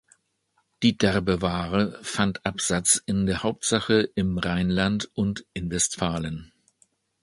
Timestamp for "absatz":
2.43-2.99